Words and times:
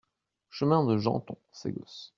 Chemin 0.49 0.83
de 0.83 0.97
Jeanton, 0.97 1.37
Ségos 1.51 2.09